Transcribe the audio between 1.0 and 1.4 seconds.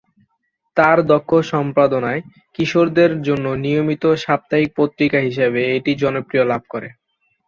দক্ষ